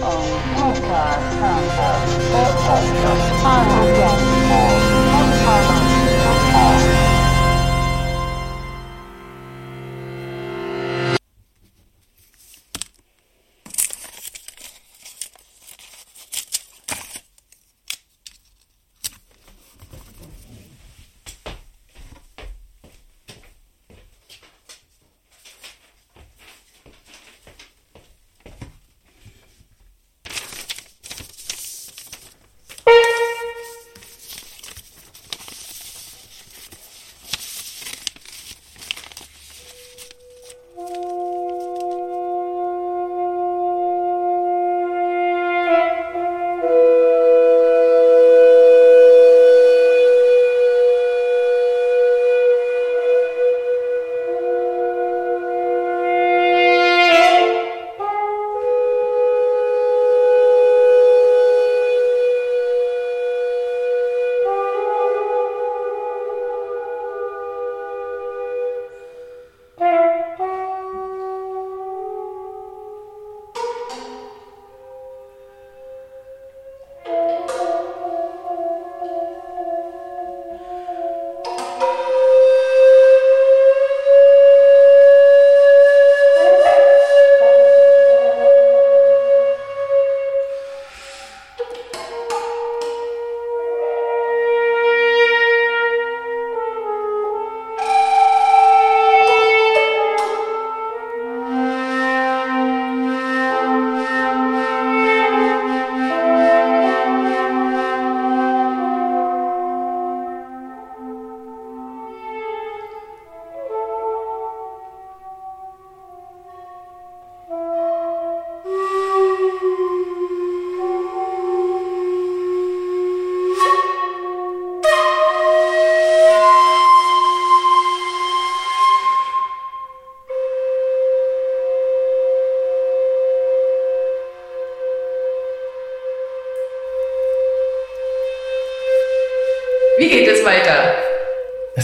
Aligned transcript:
Oh, 0.00 0.22
podcast. 0.54 1.38
Oh, 2.32 2.52
podcast. 2.62 3.97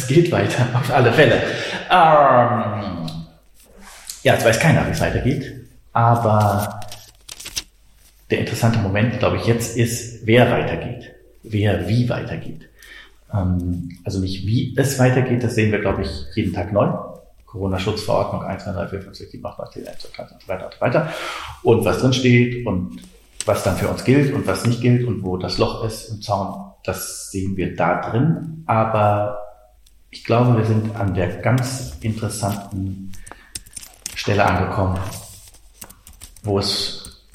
Es 0.05 0.09
geht 0.09 0.31
weiter, 0.31 0.67
auf 0.75 0.93
alle 0.93 1.13
Fälle. 1.13 1.37
Ähm, 1.91 3.09
ja, 4.23 4.35
jetzt 4.35 4.45
weiß 4.45 4.59
keiner, 4.59 4.87
wie 4.87 4.91
es 4.91 5.01
weitergeht, 5.01 5.53
aber 5.93 6.81
der 8.31 8.41
interessante 8.41 8.79
Moment, 8.79 9.19
glaube 9.19 9.37
ich, 9.37 9.47
jetzt 9.47 9.77
ist, 9.77 10.27
wer 10.27 10.51
weitergeht, 10.51 11.13
wer 11.43 11.89
wie 11.89 12.09
weitergeht. 12.09 12.69
Ähm, 13.33 13.99
also 14.05 14.21
nicht 14.21 14.47
wie 14.47 14.75
es 14.77 14.99
weitergeht, 14.99 15.43
das 15.43 15.55
sehen 15.55 15.73
wir, 15.73 15.81
glaube 15.81 16.03
ich, 16.03 16.11
jeden 16.35 16.55
Tag 16.55 16.73
neu. 16.73 16.89
Corona-Schutzverordnung 17.47 18.43
1, 18.43 18.65
2, 18.65 18.73
3, 18.73 18.89
4, 18.89 19.03
5, 19.03 19.17
6, 19.17 19.31
7, 19.31 19.47
8, 19.47 19.59
9, 19.59 19.69
10, 19.73 19.87
11, 19.87 19.99
12, 19.99 20.15
13 20.15 20.35
und 20.35 20.43
so 20.43 20.49
weiter 20.49 20.65
und 20.67 20.75
so 20.75 20.81
weiter. 20.81 21.09
Und 21.63 21.85
was 21.85 21.99
drin 21.99 22.13
steht 22.13 22.67
und 22.67 23.01
was 23.47 23.63
dann 23.63 23.77
für 23.77 23.89
uns 23.89 24.05
gilt 24.05 24.35
und 24.35 24.47
was 24.47 24.67
nicht 24.67 24.81
gilt 24.81 25.07
und 25.07 25.23
wo 25.23 25.37
das 25.37 25.59
Loch 25.59 25.85
ist 25.85 26.09
im 26.09 26.23
Zaun, 26.23 26.73
das 26.83 27.31
sehen 27.31 27.57
wir 27.57 27.77
da 27.77 28.01
drin. 28.01 28.65
Aber 28.67 29.44
ich 30.15 30.23
glaube, 30.23 30.57
wir 30.57 30.65
sind 30.65 30.95
an 30.95 31.13
der 31.13 31.27
ganz 31.43 31.97
interessanten 32.01 33.11
Stelle 34.15 34.47
angekommen, 34.47 34.99
wo 36.45 36.61
es 36.61 37.27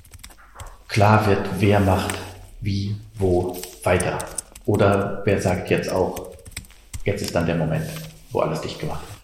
klar 0.88 1.28
wird, 1.28 1.46
wer 1.60 1.82
macht 1.82 2.18
wie, 2.62 2.96
wo 3.16 3.62
weiter. 3.84 4.18
Oder 4.66 5.22
wer 5.26 5.42
sagt 5.42 5.70
jetzt 5.70 5.92
auch, 5.92 6.30
jetzt 7.04 7.22
ist 7.22 7.36
dann 7.36 7.46
der 7.46 7.58
Moment, 7.58 7.90
wo 8.32 8.40
alles 8.40 8.62
dicht 8.62 8.80
gemacht 8.80 9.02
wird. 9.02 9.19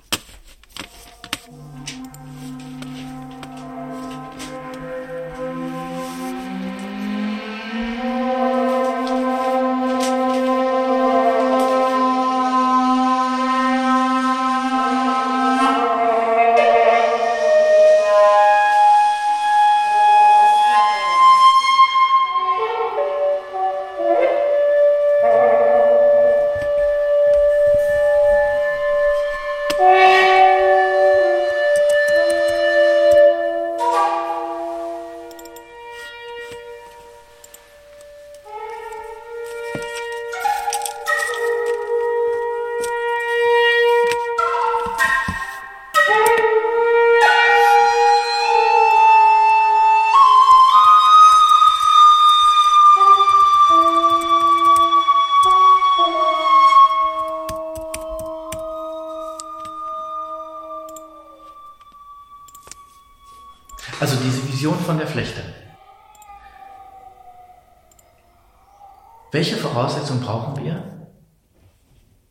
Welche 69.32 69.58
Voraussetzungen 69.58 70.22
brauchen 70.22 70.64
wir, 70.64 71.08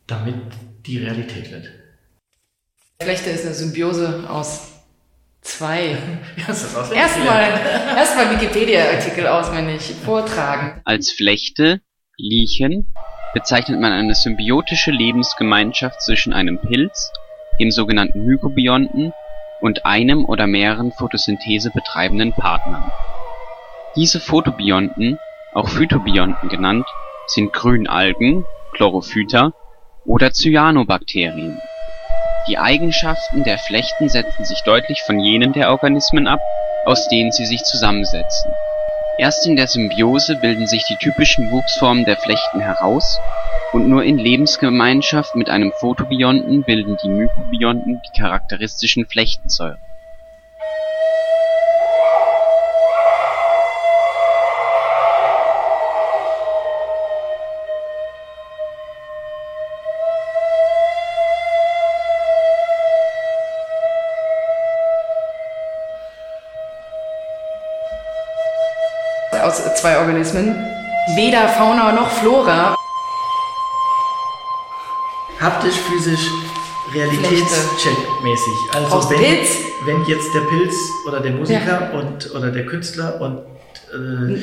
damit 0.06 0.36
die 0.86 0.98
Realität 0.98 1.50
wird? 1.50 1.70
Flechte 3.02 3.30
ist 3.30 3.44
eine 3.44 3.54
Symbiose 3.54 4.24
aus 4.28 4.72
zwei. 5.40 5.98
Erstmal 6.46 7.42
erstmal 7.96 8.30
Wikipedia-Artikel 8.32 9.26
auswendig 9.26 9.94
vortragen. 10.04 10.80
Als 10.84 11.10
Flechte, 11.10 11.80
Liechen, 12.16 12.92
bezeichnet 13.34 13.80
man 13.80 13.92
eine 13.92 14.14
symbiotische 14.14 14.90
Lebensgemeinschaft 14.90 16.00
zwischen 16.00 16.32
einem 16.32 16.58
Pilz, 16.60 17.10
dem 17.60 17.70
sogenannten 17.70 18.24
Mykobionten, 18.24 19.12
und 19.64 19.86
einem 19.86 20.26
oder 20.26 20.46
mehreren 20.46 20.92
Photosynthese 20.92 21.70
betreibenden 21.70 22.34
Partnern. 22.34 22.84
Diese 23.96 24.20
Photobionten 24.20 25.18
auch 25.54 25.70
Phytobionten 25.70 26.50
genannt, 26.50 26.86
sind 27.28 27.54
Grünalgen 27.54 28.44
(Chlorophyta) 28.72 29.54
oder 30.04 30.32
Cyanobakterien. 30.32 31.62
Die 32.46 32.58
Eigenschaften 32.58 33.42
der 33.44 33.56
Flechten 33.56 34.10
setzen 34.10 34.44
sich 34.44 34.62
deutlich 34.64 35.00
von 35.00 35.18
jenen 35.18 35.54
der 35.54 35.70
Organismen 35.70 36.26
ab, 36.26 36.40
aus 36.84 37.08
denen 37.08 37.32
sie 37.32 37.46
sich 37.46 37.64
zusammensetzen. 37.64 38.52
Erst 39.16 39.46
in 39.46 39.56
der 39.56 39.68
Symbiose 39.68 40.36
bilden 40.36 40.66
sich 40.66 40.84
die 40.84 40.98
typischen 40.98 41.50
Wuchsformen 41.50 42.04
der 42.04 42.18
Flechten 42.18 42.60
heraus, 42.60 43.18
und 43.72 43.88
nur 43.88 44.04
in 44.04 44.18
Lebensgemeinschaft 44.18 45.34
mit 45.34 45.50
einem 45.50 45.72
Photobionten 45.72 46.62
bilden 46.62 46.96
die 47.02 47.08
Mykobionten 47.08 48.00
die 48.02 48.20
charakteristischen 48.20 49.06
Flechtensäuren 49.06 49.78
aus 69.44 69.74
zwei 69.74 69.98
Organismen. 69.98 70.56
Weder 71.14 71.48
Fauna 71.48 71.92
noch 71.92 72.10
Flora. 72.10 72.74
Haptisch, 75.44 75.74
physisch, 75.74 76.26
realitätscheckmäßig. 76.94 78.54
Also 78.74 79.10
wenn, 79.10 79.18
Pilz? 79.18 79.48
wenn 79.84 80.04
jetzt 80.06 80.34
der 80.34 80.40
Pilz 80.40 80.74
oder 81.06 81.20
der 81.20 81.32
Musiker 81.32 81.92
und 81.92 82.34
oder 82.34 82.50
der 82.50 82.64
Künstler 82.66 83.20
und 83.20 83.38
äh, 83.92 84.40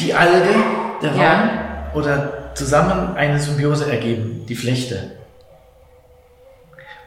die 0.00 0.12
Alge, 0.12 0.54
der 1.02 1.12
Ja. 1.14 1.32
Raum 1.32 1.50
oder 1.94 2.54
zusammen 2.54 3.16
eine 3.16 3.38
Symbiose 3.40 3.90
ergeben, 3.90 4.44
die 4.48 4.54
Flechte. 4.54 5.12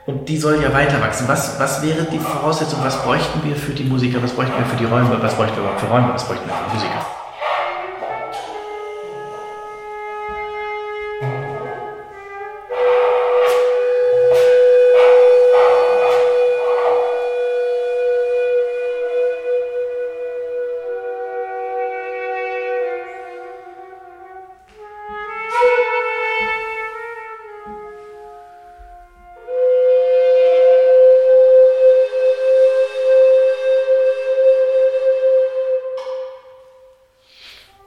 Und 0.08 0.28
die 0.30 0.38
soll 0.38 0.62
ja 0.64 0.74
weiter 0.74 1.02
wachsen. 1.02 1.28
Was, 1.28 1.60
was 1.60 1.82
wäre 1.84 2.06
die 2.06 2.18
Voraussetzung? 2.20 2.80
Was 2.82 3.04
bräuchten 3.04 3.42
wir 3.44 3.56
für 3.56 3.74
die 3.74 3.84
Musiker? 3.84 4.24
Was 4.24 4.32
bräuchten 4.32 4.58
wir 4.58 4.66
für 4.66 4.78
die 4.78 4.86
Räume? 4.86 5.18
Was 5.22 5.36
bräuchten 5.36 5.58
wir 5.58 5.64
überhaupt 5.64 5.82
für 5.82 5.88
Räume? 5.88 6.10
Was 6.14 6.26
bräuchten 6.26 6.48
wir 6.48 6.56
für 6.56 6.74
Musiker? 6.74 7.06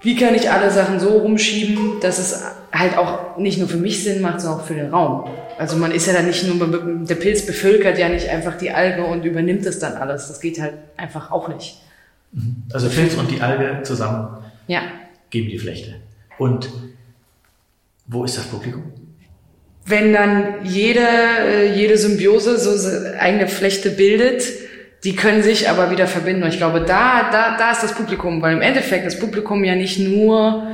Wie 0.03 0.17
kann 0.17 0.35
ich 0.35 0.51
alle 0.51 0.71
Sachen 0.71 0.99
so 0.99 1.09
rumschieben, 1.19 2.01
dass 2.01 2.19
es 2.19 2.43
halt 2.73 2.97
auch 2.97 3.37
nicht 3.37 3.59
nur 3.59 3.69
für 3.69 3.77
mich 3.77 4.03
Sinn 4.03 4.23
macht, 4.23 4.41
sondern 4.41 4.61
auch 4.61 4.65
für 4.67 4.75
den 4.75 4.91
Raum. 4.91 5.29
Also 5.59 5.77
man 5.77 5.91
ist 5.93 6.07
ja 6.07 6.15
dann 6.15 6.27
nicht 6.27 6.43
nur, 6.47 7.05
der 7.05 7.15
Pilz 7.17 7.45
bevölkert 7.45 7.99
ja 7.99 8.09
nicht 8.09 8.29
einfach 8.29 8.57
die 8.57 8.71
Alge 8.71 9.05
und 9.05 9.25
übernimmt 9.25 9.67
es 9.67 9.79
dann 9.79 9.95
alles. 9.95 10.29
Das 10.29 10.41
geht 10.41 10.59
halt 10.61 10.75
einfach 10.97 11.31
auch 11.31 11.49
nicht. 11.49 11.81
Also 12.73 12.89
Pilz 12.89 13.15
und 13.15 13.31
die 13.31 13.41
Alge 13.43 13.83
zusammen 13.83 14.39
Ja. 14.69 14.83
geben 15.29 15.51
die 15.51 15.59
Flechte. 15.59 15.97
Und 16.39 16.71
wo 18.07 18.25
ist 18.25 18.39
das 18.39 18.45
Publikum? 18.47 18.85
Wenn 19.85 20.13
dann 20.13 20.65
jede, 20.65 21.01
äh, 21.01 21.75
jede 21.75 21.99
Symbiose 21.99 22.59
so 22.59 22.71
eigene 23.19 23.49
Flechte 23.49 23.91
bildet, 23.91 24.45
die 25.05 25.17
können 25.17 25.43
sich 25.43 25.69
aber 25.69 25.91
wieder 25.91 26.07
verbinden. 26.07 26.43
Und 26.43 26.51
ich 26.51 26.59
glaube, 26.59 26.81
da, 26.81 27.31
da, 27.31 27.57
da 27.57 27.71
ist 27.73 27.83
das 27.83 27.95
Publikum, 27.95 28.43
weil 28.43 28.55
im 28.55 28.63
Endeffekt 28.63 29.07
das 29.07 29.19
Publikum 29.19 29.65
ja 29.65 29.75
nicht 29.75 29.99
nur 29.99 30.67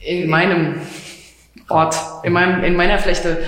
in 0.00 0.28
meinem 0.28 0.76
Ort, 1.68 1.96
in, 2.22 2.32
meinem, 2.32 2.62
in 2.62 2.76
meiner 2.76 2.98
Flechte 2.98 3.38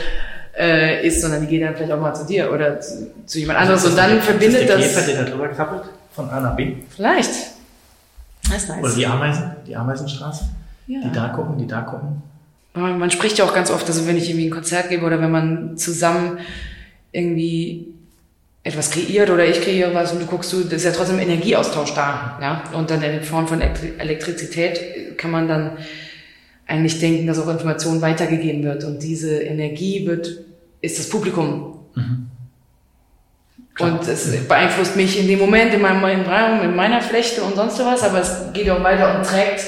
äh, 0.59 1.07
ist, 1.07 1.21
sondern 1.23 1.43
die 1.43 1.47
geht 1.47 1.63
dann 1.63 1.77
vielleicht 1.77 1.93
auch 1.93 2.01
mal 2.01 2.15
zu 2.15 2.27
dir 2.27 2.53
oder 2.53 2.81
zu, 2.81 3.13
zu 3.27 3.39
jemand 3.39 3.61
anderes. 3.61 3.85
Und 3.85 3.97
dann 3.97 4.21
verbindet 4.21 4.63
ist 4.63 4.71
das. 4.71 4.81
das. 4.81 4.95
der 4.95 5.05
Käfer, 5.05 5.13
der 5.13 5.25
da 5.25 5.31
drüber 5.31 5.49
krabbelt, 5.49 5.83
von 6.13 6.29
A 6.31 6.41
nach 6.41 6.57
B. 6.57 6.75
Vielleicht. 6.89 7.31
Das 8.51 8.65
ist 8.65 8.71
Oder 8.71 8.81
nice. 8.81 8.95
die 8.95 9.07
Ameisen, 9.07 9.51
die 9.67 9.77
Ameisenstraße. 9.77 10.45
Ja. 10.87 11.01
Die 11.05 11.13
da 11.13 11.29
gucken, 11.29 11.59
die 11.59 11.67
da 11.67 11.83
gucken. 11.83 12.23
Man, 12.75 12.99
man 12.99 13.11
spricht 13.11 13.39
ja 13.39 13.45
auch 13.45 13.55
ganz 13.55 13.71
oft, 13.71 13.87
also 13.87 14.07
wenn 14.07 14.17
ich 14.17 14.29
irgendwie 14.29 14.47
ein 14.47 14.51
Konzert 14.51 14.89
gebe 14.89 15.05
oder 15.05 15.21
wenn 15.21 15.31
man 15.31 15.77
zusammen 15.77 16.39
irgendwie 17.13 17.95
etwas 18.69 18.91
kreiert 18.91 19.31
oder 19.31 19.45
ich 19.47 19.61
kreiere 19.63 19.95
was 19.95 20.13
und 20.13 20.21
du 20.21 20.27
guckst 20.27 20.53
du, 20.53 20.61
das 20.63 20.75
ist 20.75 20.85
ja 20.85 20.93
trotzdem 20.93 21.19
Energieaustausch 21.19 21.95
da, 21.95 22.39
ja. 22.41 22.63
Und 22.75 22.91
dann 22.91 23.03
in 23.03 23.23
Form 23.23 23.49
von 23.49 23.61
Elektri- 23.61 23.99
Elektrizität 23.99 25.17
kann 25.19 25.31
man 25.31 25.49
dann 25.49 25.79
eigentlich 26.67 26.99
denken, 27.01 27.27
dass 27.27 27.39
auch 27.39 27.49
Information 27.49 28.01
weitergegeben 28.03 28.63
wird 28.63 28.85
und 28.85 29.03
diese 29.03 29.41
Energie 29.41 30.07
wird, 30.07 30.29
ist 30.83 30.99
das 30.99 31.09
Publikum. 31.09 31.81
Und 33.81 34.09
es 34.09 34.37
beeinflusst 34.49 34.97
mich 34.97 35.19
in 35.21 35.29
dem 35.29 35.39
Moment, 35.39 35.73
in 35.73 35.81
meinem, 35.81 36.05
in 36.05 36.27
meinem- 36.27 36.63
in 36.63 36.77
meiner 36.77 37.01
Flechte 37.01 37.43
und 37.43 37.55
sonst 37.57 37.79
was, 37.79 38.03
aber 38.03 38.21
es 38.21 38.53
geht 38.53 38.69
auch 38.71 38.83
weiter 38.83 39.17
und 39.17 39.25
trägt 39.25 39.63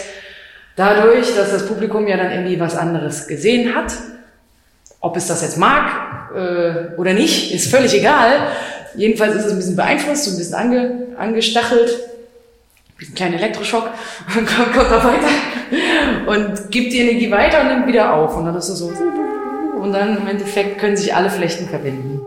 dadurch, 0.76 1.34
dass 1.36 1.50
das 1.52 1.66
Publikum 1.66 2.06
ja 2.08 2.16
dann 2.16 2.32
irgendwie 2.32 2.58
was 2.58 2.76
anderes 2.76 3.28
gesehen 3.28 3.74
hat. 3.74 3.92
Ob 5.00 5.16
es 5.16 5.28
das 5.28 5.42
jetzt 5.42 5.56
mag 5.58 6.30
äh, 6.36 6.98
oder 6.98 7.14
nicht, 7.14 7.54
ist 7.54 7.70
völlig 7.70 7.94
egal. 7.94 8.48
Jedenfalls 8.94 9.36
ist 9.36 9.46
es 9.46 9.52
ein 9.52 9.58
bisschen 9.58 9.76
beeinflusst, 9.76 10.24
so 10.24 10.30
ein 10.32 10.38
bisschen 10.38 10.54
ange, 10.54 11.06
angestachelt. 11.16 11.90
Ein 13.00 13.14
kleiner 13.14 13.36
Elektroschock 13.36 13.88
und 14.36 14.46
kommt, 14.56 14.72
kommt 14.74 14.90
da 14.90 15.02
weiter 15.02 15.28
und 16.26 16.70
gibt 16.70 16.92
die 16.92 16.98
Energie 17.00 17.30
weiter 17.30 17.62
und 17.62 17.68
nimmt 17.68 17.86
wieder 17.86 18.12
auf. 18.12 18.36
Und 18.36 18.44
dann 18.44 18.56
ist 18.56 18.68
es 18.68 18.78
so. 18.78 18.92
Und 19.80 19.92
dann 19.92 20.18
im 20.18 20.26
Endeffekt 20.26 20.78
können 20.78 20.96
sich 20.96 21.14
alle 21.14 21.30
Flechten 21.30 21.66
verbinden. 21.68 22.19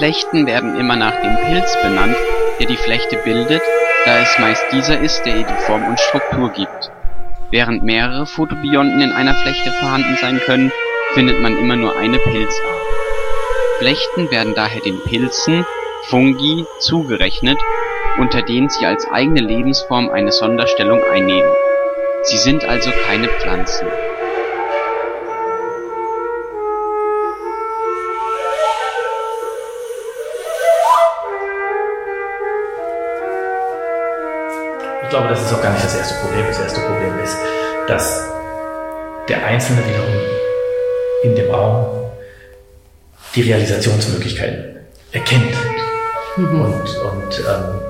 Flechten 0.00 0.46
werden 0.46 0.76
immer 0.76 0.96
nach 0.96 1.20
dem 1.20 1.36
Pilz 1.44 1.76
benannt, 1.82 2.16
der 2.58 2.66
die 2.66 2.78
Flechte 2.78 3.18
bildet, 3.22 3.60
da 4.06 4.22
es 4.22 4.38
meist 4.38 4.64
dieser 4.72 4.98
ist, 4.98 5.26
der 5.26 5.36
ihr 5.36 5.44
die 5.44 5.62
Form 5.66 5.86
und 5.86 6.00
Struktur 6.00 6.50
gibt. 6.52 6.90
Während 7.50 7.82
mehrere 7.82 8.24
Photobionten 8.24 9.02
in 9.02 9.12
einer 9.12 9.34
Flechte 9.34 9.70
vorhanden 9.72 10.16
sein 10.18 10.40
können, 10.46 10.72
findet 11.12 11.42
man 11.42 11.54
immer 11.54 11.76
nur 11.76 11.98
eine 11.98 12.16
Pilzart. 12.18 12.80
Flechten 13.76 14.30
werden 14.30 14.54
daher 14.54 14.80
den 14.80 15.02
Pilzen 15.04 15.66
(Fungi) 16.08 16.64
zugerechnet, 16.78 17.58
unter 18.16 18.40
denen 18.40 18.70
sie 18.70 18.86
als 18.86 19.06
eigene 19.12 19.42
Lebensform 19.42 20.08
eine 20.08 20.32
Sonderstellung 20.32 21.02
einnehmen. 21.12 21.52
Sie 22.22 22.38
sind 22.38 22.64
also 22.64 22.90
keine 23.06 23.28
Pflanzen. 23.28 23.86
Das 35.40 35.50
ist 35.50 35.56
auch 35.56 35.62
gar 35.62 35.72
nicht 35.72 35.84
das 35.84 35.96
erste 35.96 36.14
Problem. 36.20 36.46
Das 36.46 36.60
erste 36.60 36.80
Problem 36.80 37.18
ist, 37.24 37.36
dass 37.88 38.28
der 39.28 39.44
Einzelne 39.46 39.80
wiederum 39.86 40.14
in 41.22 41.34
dem 41.34 41.50
Raum 41.50 41.86
die 43.34 43.42
Realisationsmöglichkeiten 43.42 44.80
erkennt 45.12 45.54
und, 46.36 46.52
und 46.52 47.38
ähm, 47.38 47.80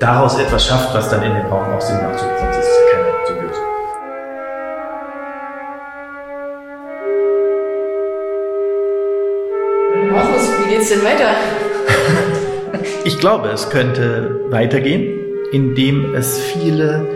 daraus 0.00 0.38
etwas 0.38 0.66
schafft, 0.66 0.94
was 0.94 1.08
dann 1.08 1.22
in 1.22 1.34
dem 1.34 1.46
Raum 1.46 1.72
auch 1.72 1.80
Sinn 1.80 1.96
macht. 1.96 2.18
Sonst 2.18 2.58
ist 2.58 2.68
es 2.68 2.78
keine 2.92 3.04
Symbiose. 3.26 3.60
Markus, 10.10 10.48
wie 10.64 10.70
geht's 10.70 10.88
denn 10.88 11.04
weiter? 11.04 11.30
Ich 13.04 13.18
glaube, 13.18 13.48
es 13.50 13.68
könnte 13.68 14.40
weitergehen, 14.50 15.21
indem 15.52 16.14
es 16.14 16.40
viele 16.40 17.06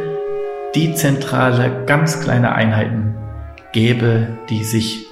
dezentrale, 0.74 1.84
ganz 1.86 2.20
kleine 2.20 2.54
Einheiten 2.54 3.16
gäbe, 3.72 4.28
die 4.50 4.62
sich 4.62 5.06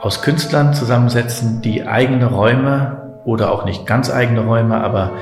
aus 0.00 0.20
Künstlern 0.20 0.74
zusammensetzen, 0.74 1.62
die 1.62 1.86
eigene 1.86 2.26
Räume 2.26 3.20
oder 3.24 3.52
auch 3.52 3.64
nicht 3.64 3.86
ganz 3.86 4.10
eigene 4.10 4.44
Räume, 4.44 4.82
aber 4.82 5.12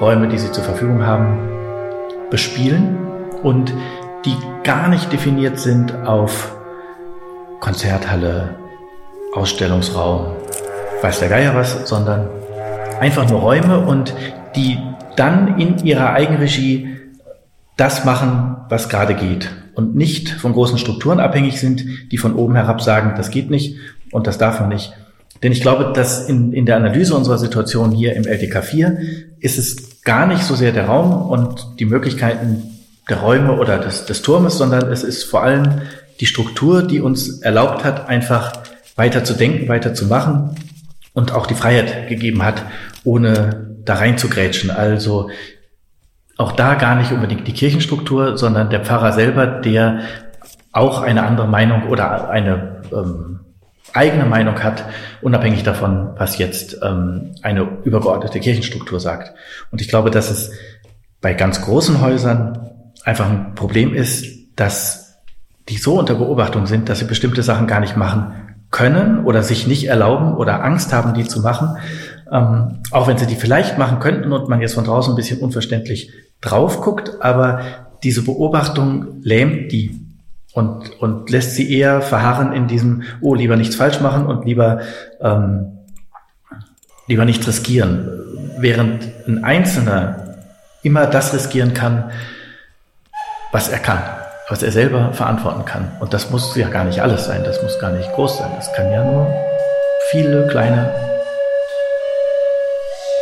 Räume, 0.00 0.28
die 0.28 0.38
sie 0.38 0.52
zur 0.52 0.64
Verfügung 0.64 1.06
haben, 1.06 1.38
bespielen 2.30 2.98
und 3.42 3.72
die 4.24 4.36
gar 4.64 4.88
nicht 4.88 5.12
definiert 5.12 5.58
sind 5.58 5.94
auf 6.04 6.54
Konzerthalle, 7.60 8.56
Ausstellungsraum, 9.34 10.32
weiß 11.00 11.20
der 11.20 11.28
Geier 11.28 11.54
was, 11.54 11.88
sondern 11.88 12.28
einfach 13.00 13.28
nur 13.30 13.40
Räume 13.40 13.86
und 13.86 14.14
die 14.56 14.78
dann 15.16 15.58
in 15.58 15.78
ihrer 15.84 16.12
Eigenregie 16.12 16.96
das 17.76 18.04
machen, 18.04 18.56
was 18.68 18.88
gerade 18.88 19.14
geht 19.14 19.50
und 19.74 19.94
nicht 19.94 20.30
von 20.30 20.52
großen 20.52 20.78
Strukturen 20.78 21.20
abhängig 21.20 21.60
sind, 21.60 21.84
die 22.10 22.18
von 22.18 22.34
oben 22.34 22.54
herab 22.54 22.80
sagen, 22.80 23.14
das 23.16 23.30
geht 23.30 23.50
nicht 23.50 23.76
und 24.10 24.26
das 24.26 24.38
darf 24.38 24.60
man 24.60 24.70
nicht. 24.70 24.92
Denn 25.42 25.52
ich 25.52 25.60
glaube, 25.60 25.92
dass 25.94 26.28
in, 26.28 26.52
in 26.54 26.64
der 26.64 26.76
Analyse 26.76 27.14
unserer 27.14 27.36
Situation 27.36 27.92
hier 27.92 28.16
im 28.16 28.26
LTK 28.26 28.64
4 28.64 28.98
ist 29.38 29.58
es 29.58 30.02
gar 30.02 30.26
nicht 30.26 30.42
so 30.42 30.54
sehr 30.54 30.72
der 30.72 30.86
Raum 30.86 31.30
und 31.30 31.78
die 31.78 31.84
Möglichkeiten 31.84 32.62
der 33.08 33.18
Räume 33.18 33.58
oder 33.58 33.78
des, 33.78 34.06
des 34.06 34.22
Turmes, 34.22 34.56
sondern 34.56 34.90
es 34.90 35.04
ist 35.04 35.24
vor 35.24 35.42
allem 35.42 35.82
die 36.20 36.26
Struktur, 36.26 36.82
die 36.82 37.00
uns 37.00 37.42
erlaubt 37.42 37.84
hat, 37.84 38.08
einfach 38.08 38.54
weiter 38.96 39.24
zu 39.24 39.34
denken, 39.34 39.68
weiter 39.68 39.92
zu 39.92 40.06
machen 40.06 40.56
und 41.12 41.32
auch 41.32 41.46
die 41.46 41.54
Freiheit 41.54 42.08
gegeben 42.08 42.42
hat, 42.42 42.62
ohne 43.04 43.75
da 43.86 43.94
rein 43.94 44.18
zu 44.18 44.28
grätschen. 44.28 44.70
Also 44.70 45.30
auch 46.36 46.52
da 46.52 46.74
gar 46.74 46.96
nicht 46.96 47.12
unbedingt 47.12 47.48
die 47.48 47.54
Kirchenstruktur, 47.54 48.36
sondern 48.36 48.68
der 48.70 48.84
Pfarrer 48.84 49.12
selber, 49.12 49.46
der 49.46 50.00
auch 50.72 51.00
eine 51.00 51.22
andere 51.22 51.48
Meinung 51.48 51.88
oder 51.88 52.28
eine 52.28 52.82
ähm, 52.92 53.40
eigene 53.94 54.26
Meinung 54.26 54.62
hat, 54.62 54.84
unabhängig 55.22 55.62
davon, 55.62 56.10
was 56.16 56.36
jetzt 56.36 56.78
ähm, 56.82 57.34
eine 57.42 57.66
übergeordnete 57.84 58.40
Kirchenstruktur 58.40 59.00
sagt. 59.00 59.34
Und 59.70 59.80
ich 59.80 59.88
glaube, 59.88 60.10
dass 60.10 60.30
es 60.30 60.52
bei 61.22 61.32
ganz 61.32 61.62
großen 61.62 62.02
Häusern 62.02 62.70
einfach 63.04 63.30
ein 63.30 63.54
Problem 63.54 63.94
ist, 63.94 64.26
dass 64.56 65.22
die 65.68 65.78
so 65.78 65.98
unter 65.98 66.14
Beobachtung 66.14 66.66
sind, 66.66 66.88
dass 66.88 66.98
sie 66.98 67.06
bestimmte 67.06 67.42
Sachen 67.42 67.66
gar 67.66 67.80
nicht 67.80 67.96
machen 67.96 68.32
können 68.70 69.24
oder 69.24 69.42
sich 69.42 69.66
nicht 69.66 69.84
erlauben 69.86 70.34
oder 70.34 70.62
Angst 70.62 70.92
haben, 70.92 71.14
die 71.14 71.24
zu 71.24 71.40
machen, 71.40 71.78
ähm, 72.32 72.78
auch 72.90 73.06
wenn 73.06 73.18
sie 73.18 73.26
die 73.26 73.36
vielleicht 73.36 73.78
machen 73.78 74.00
könnten 74.00 74.32
und 74.32 74.48
man 74.48 74.60
jetzt 74.60 74.74
von 74.74 74.84
draußen 74.84 75.12
ein 75.12 75.16
bisschen 75.16 75.40
unverständlich 75.40 76.12
drauf 76.40 76.80
guckt, 76.80 77.20
aber 77.20 77.60
diese 78.02 78.22
Beobachtung 78.22 79.22
lähmt 79.22 79.72
die 79.72 80.00
und, 80.52 81.00
und 81.00 81.30
lässt 81.30 81.54
sie 81.54 81.70
eher 81.70 82.00
verharren 82.00 82.52
in 82.52 82.66
diesem, 82.66 83.02
oh, 83.20 83.34
lieber 83.34 83.56
nichts 83.56 83.76
falsch 83.76 84.00
machen 84.00 84.26
und 84.26 84.44
lieber, 84.46 84.80
ähm, 85.20 85.78
lieber 87.06 87.24
nichts 87.24 87.46
riskieren. 87.46 88.08
Während 88.58 89.06
ein 89.26 89.44
Einzelner 89.44 90.36
immer 90.82 91.06
das 91.06 91.34
riskieren 91.34 91.74
kann, 91.74 92.10
was 93.52 93.68
er 93.68 93.78
kann, 93.78 94.02
was 94.48 94.62
er 94.62 94.72
selber 94.72 95.12
verantworten 95.12 95.64
kann. 95.64 95.92
Und 96.00 96.14
das 96.14 96.30
muss 96.30 96.56
ja 96.56 96.68
gar 96.68 96.84
nicht 96.84 97.00
alles 97.00 97.26
sein, 97.26 97.44
das 97.44 97.62
muss 97.62 97.78
gar 97.78 97.90
nicht 97.90 98.10
groß 98.12 98.38
sein. 98.38 98.50
Das 98.56 98.72
kann 98.72 98.90
ja 98.90 99.04
nur 99.04 99.26
viele 100.10 100.46
kleine 100.46 101.05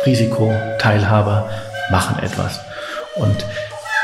Risikoteilhaber 0.05 1.49
machen 1.91 2.21
etwas. 2.23 2.59
Und 3.15 3.45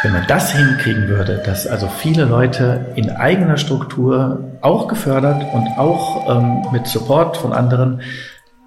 wenn 0.03 0.13
man 0.13 0.25
das 0.27 0.51
hinkriegen 0.51 1.07
würde, 1.07 1.41
dass 1.45 1.67
also 1.67 1.87
viele 1.87 2.25
Leute 2.25 2.87
in 2.95 3.11
eigener 3.11 3.57
Struktur 3.57 4.39
auch 4.61 4.87
gefördert 4.87 5.45
und 5.53 5.67
auch 5.77 6.27
ähm, 6.29 6.65
mit 6.71 6.87
Support 6.87 7.37
von 7.37 7.53
anderen 7.53 8.01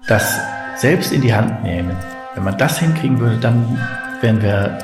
das 0.07 0.39
selbst 0.77 1.11
in 1.11 1.21
die 1.21 1.33
Hand 1.33 1.63
nehmen, 1.63 1.95
wenn 2.35 2.43
man 2.43 2.57
das 2.57 2.79
hinkriegen 2.79 3.19
würde, 3.19 3.37
dann 3.37 3.77
wären 4.21 4.41
wir 4.41 4.77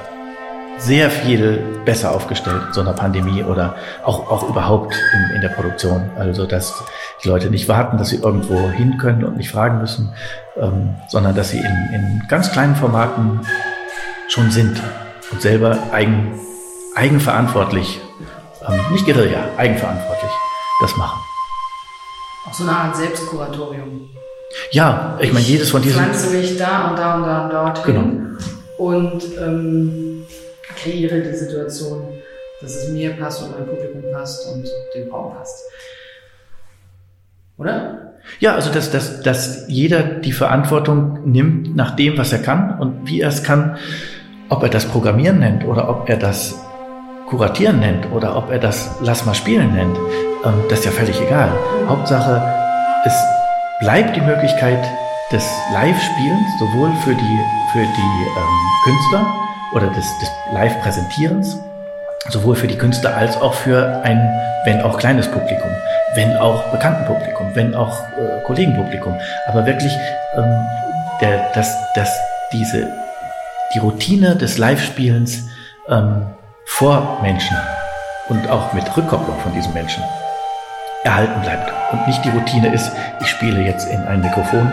sehr 0.81 1.11
viel 1.11 1.59
besser 1.85 2.11
aufgestellt 2.11 2.61
in 2.67 2.73
so 2.73 2.81
einer 2.81 2.93
Pandemie 2.93 3.43
oder 3.43 3.75
auch, 4.03 4.29
auch 4.31 4.49
überhaupt 4.49 4.95
in, 5.13 5.35
in 5.35 5.41
der 5.41 5.49
Produktion. 5.49 6.09
Also, 6.17 6.45
dass 6.45 6.73
die 7.23 7.27
Leute 7.27 7.49
nicht 7.49 7.69
warten, 7.69 7.97
dass 7.97 8.09
sie 8.09 8.17
irgendwo 8.17 8.69
hin 8.71 8.97
können 8.97 9.23
und 9.23 9.37
nicht 9.37 9.51
fragen 9.51 9.79
müssen, 9.79 10.11
ähm, 10.57 10.95
sondern 11.07 11.35
dass 11.35 11.51
sie 11.51 11.59
in, 11.59 11.89
in 11.93 12.23
ganz 12.27 12.51
kleinen 12.51 12.75
Formaten 12.75 13.41
schon 14.27 14.49
sind 14.49 14.81
und 15.31 15.41
selber 15.41 15.77
eigen, 15.91 16.39
eigenverantwortlich, 16.95 18.01
ähm, 18.67 18.79
nicht 18.91 19.05
Guerilla, 19.05 19.39
eigenverantwortlich 19.57 20.31
das 20.81 20.97
machen. 20.97 21.19
Auch 22.49 22.53
so 22.53 22.63
eine 22.63 22.75
Art 22.75 22.95
Selbstkuratorium. 22.95 24.09
Ja, 24.71 25.15
ich 25.19 25.31
meine, 25.31 25.45
jedes 25.45 25.69
von 25.69 25.81
diesen. 25.81 26.01
Pflanze 26.01 26.31
mich 26.31 26.57
da 26.57 26.89
und 26.89 26.97
da 26.97 27.15
und 27.15 27.23
da 27.23 27.43
und 27.43 27.53
dort 27.53 27.83
Genau. 27.85 28.03
und 28.77 29.23
ähm, 29.39 30.10
kreiere 30.81 31.21
die 31.21 31.35
Situation, 31.35 32.03
dass 32.61 32.75
es 32.75 32.89
mir 32.89 33.11
passt 33.11 33.43
und 33.43 33.51
meinem 33.51 33.67
Publikum 33.67 34.11
passt 34.11 34.47
und 34.47 34.67
dem 34.95 35.11
Raum 35.11 35.33
passt. 35.35 35.63
Oder? 37.57 38.13
Ja, 38.39 38.55
also 38.55 38.71
dass, 38.71 38.91
dass, 38.91 39.21
dass 39.21 39.65
jeder 39.67 40.03
die 40.03 40.31
Verantwortung 40.31 41.31
nimmt 41.31 41.75
nach 41.75 41.95
dem, 41.95 42.17
was 42.17 42.31
er 42.31 42.39
kann 42.39 42.79
und 42.79 43.07
wie 43.07 43.21
er 43.21 43.29
es 43.29 43.43
kann, 43.43 43.77
ob 44.49 44.63
er 44.63 44.69
das 44.69 44.85
Programmieren 44.85 45.39
nennt 45.39 45.65
oder 45.65 45.89
ob 45.89 46.09
er 46.09 46.17
das 46.17 46.55
Kuratieren 47.27 47.79
nennt 47.79 48.11
oder 48.11 48.35
ob 48.35 48.51
er 48.51 48.59
das 48.59 48.91
Lass 49.01 49.25
mal 49.25 49.33
spielen 49.33 49.73
nennt, 49.73 49.97
ähm, 50.43 50.53
das 50.69 50.79
ist 50.79 50.85
ja 50.85 50.91
völlig 50.91 51.19
egal. 51.21 51.49
Hauptsache, 51.87 52.41
es 53.05 53.13
bleibt 53.79 54.15
die 54.15 54.21
Möglichkeit 54.21 54.83
des 55.31 55.49
Live-Spielens, 55.73 56.59
sowohl 56.59 56.91
für 57.03 57.15
die, 57.15 57.39
für 57.71 57.79
die 57.79 58.27
ähm, 58.37 58.83
Künstler 58.83 59.50
oder 59.73 59.87
des, 59.87 60.05
des 60.19 60.29
Live-Präsentierens, 60.53 61.57
sowohl 62.29 62.55
für 62.55 62.67
die 62.67 62.77
Künstler 62.77 63.15
als 63.15 63.39
auch 63.41 63.53
für 63.53 64.01
ein, 64.03 64.17
wenn 64.65 64.81
auch 64.81 64.97
kleines 64.97 65.27
Publikum, 65.27 65.69
wenn 66.15 66.37
auch 66.37 66.63
bekannten 66.71 67.05
Publikum, 67.05 67.47
wenn 67.53 67.73
auch 67.75 67.99
äh, 68.17 68.43
Kollegenpublikum, 68.45 69.17
aber 69.47 69.65
wirklich, 69.65 69.93
ähm, 70.35 70.67
der, 71.21 71.51
dass, 71.53 71.75
dass 71.95 72.09
diese, 72.51 72.87
die 73.73 73.79
Routine 73.79 74.35
des 74.35 74.57
Live-Spielens 74.57 75.47
ähm, 75.89 76.25
vor 76.65 77.19
Menschen 77.21 77.57
und 78.29 78.49
auch 78.49 78.73
mit 78.73 78.85
Rückkopplung 78.95 79.39
von 79.39 79.53
diesen 79.53 79.73
Menschen 79.73 80.03
erhalten 81.03 81.41
bleibt 81.41 81.71
und 81.91 82.07
nicht 82.07 82.23
die 82.23 82.29
Routine 82.29 82.73
ist, 82.73 82.91
ich 83.19 83.27
spiele 83.27 83.61
jetzt 83.61 83.87
in 83.89 84.01
ein 84.03 84.21
Mikrofon 84.21 84.71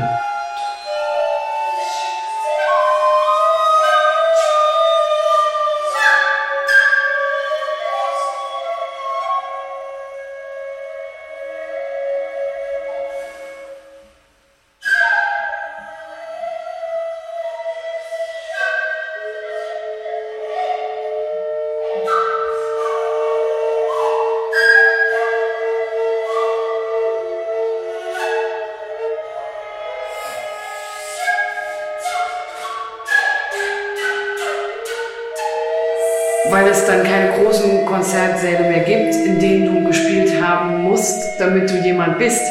Konzertsäle 37.98 38.60
mehr 38.60 38.84
gibt, 38.84 39.14
in 39.26 39.40
denen 39.40 39.74
du 39.74 39.88
gespielt 39.88 40.40
haben 40.40 40.84
musst, 40.84 41.40
damit 41.40 41.68
du 41.68 41.74
jemand 41.84 42.18
bist. 42.18 42.42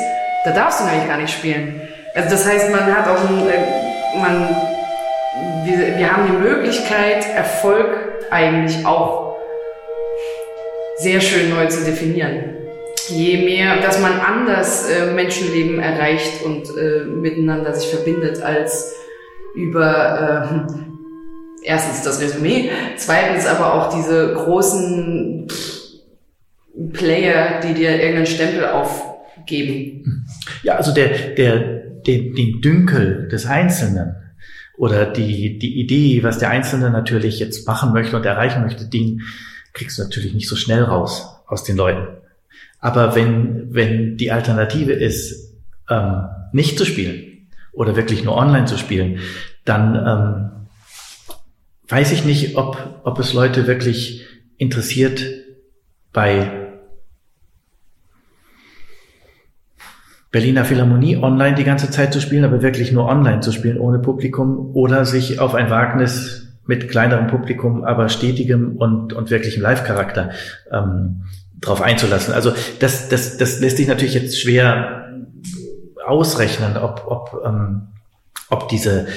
Da 0.43 0.51
darfst 0.51 0.81
du 0.81 0.85
nämlich 0.85 1.07
gar 1.07 1.17
nicht 1.17 1.33
spielen. 1.33 1.81
Also 2.13 2.31
das 2.31 2.45
heißt, 2.45 2.69
man 2.69 2.85
hat 2.93 3.07
auch 3.07 3.29
ein, 3.29 3.47
äh, 3.47 4.19
man, 4.19 4.49
wir, 5.63 5.97
wir 5.97 6.11
haben 6.11 6.27
die 6.27 6.49
Möglichkeit, 6.49 7.25
Erfolg 7.33 7.87
eigentlich 8.29 8.85
auch 8.85 9.37
sehr 10.97 11.21
schön 11.21 11.49
neu 11.49 11.67
zu 11.67 11.85
definieren. 11.85 12.55
Je 13.07 13.45
mehr, 13.45 13.77
dass 13.81 14.01
man 14.01 14.19
anders 14.19 14.89
äh, 14.89 15.13
Menschenleben 15.13 15.79
erreicht 15.79 16.43
und 16.43 16.67
äh, 16.77 17.05
miteinander 17.05 17.73
sich 17.73 17.89
verbindet 17.89 18.43
als 18.43 18.93
über 19.55 20.67
äh, 20.67 20.96
erstens 21.63 22.03
das 22.03 22.21
Resümee, 22.21 22.69
zweitens 22.97 23.45
aber 23.45 23.73
auch 23.73 23.93
diese 23.95 24.33
großen 24.33 25.47
Player, 26.93 27.59
die 27.61 27.73
dir 27.73 27.91
irgendeinen 27.91 28.25
Stempel 28.25 28.65
aufgeben. 28.65 30.27
Ja, 30.63 30.75
also 30.75 30.93
der, 30.93 31.09
der, 31.35 31.59
den, 32.05 32.35
den 32.35 32.61
Dünkel 32.61 33.27
des 33.27 33.45
Einzelnen 33.45 34.15
oder 34.77 35.05
die, 35.05 35.57
die 35.57 35.79
Idee, 35.79 36.23
was 36.23 36.37
der 36.37 36.49
Einzelne 36.49 36.91
natürlich 36.91 37.39
jetzt 37.39 37.67
machen 37.67 37.93
möchte 37.93 38.15
und 38.15 38.25
erreichen 38.25 38.61
möchte, 38.61 38.85
den 38.85 39.21
kriegst 39.73 39.97
du 39.97 40.03
natürlich 40.03 40.33
nicht 40.33 40.47
so 40.47 40.55
schnell 40.55 40.83
raus 40.83 41.41
aus 41.47 41.63
den 41.63 41.77
Leuten. 41.77 42.07
Aber 42.79 43.15
wenn, 43.15 43.73
wenn 43.73 44.17
die 44.17 44.31
Alternative 44.31 44.93
ist, 44.93 45.55
ähm, 45.89 46.25
nicht 46.51 46.77
zu 46.77 46.85
spielen 46.85 47.47
oder 47.73 47.95
wirklich 47.95 48.23
nur 48.23 48.35
online 48.35 48.65
zu 48.65 48.77
spielen, 48.77 49.19
dann 49.65 49.95
ähm, 49.95 50.56
weiß 51.87 52.11
ich 52.11 52.25
nicht, 52.25 52.57
ob, 52.57 53.01
ob 53.03 53.19
es 53.19 53.33
Leute 53.33 53.67
wirklich 53.67 54.25
interessiert, 54.57 55.23
bei 56.11 56.67
Berliner 60.31 60.65
Philharmonie 60.65 61.17
online 61.17 61.55
die 61.55 61.63
ganze 61.63 61.89
Zeit 61.89 62.11
zu 62.11 62.19
spielen, 62.19 62.43
aber 62.43 62.61
wirklich 62.61 62.91
nur 62.91 63.05
online 63.05 63.39
zu 63.39 63.51
spielen, 63.51 63.79
ohne 63.79 63.99
Publikum, 63.99 64.75
oder 64.75 65.05
sich 65.05 65.39
auf 65.39 65.55
ein 65.55 65.69
Wagnis 65.69 66.47
mit 66.65 66.89
kleinerem 66.89 67.27
Publikum, 67.27 67.85
aber 67.85 68.09
stetigem 68.09 68.75
und, 68.75 69.13
und 69.13 69.29
wirklichem 69.29 69.61
Live-Charakter 69.61 70.31
ähm, 70.71 71.23
drauf 71.61 71.81
einzulassen. 71.81 72.33
Also 72.33 72.51
das, 72.79 73.09
das, 73.09 73.37
das 73.37 73.59
lässt 73.61 73.77
sich 73.77 73.87
natürlich 73.87 74.13
jetzt 74.15 74.41
schwer 74.41 75.13
ausrechnen, 76.05 76.77
ob, 76.77 77.03
ob, 77.07 77.41
ähm, 77.45 77.87
ob 78.49 78.67
diese 78.69 79.07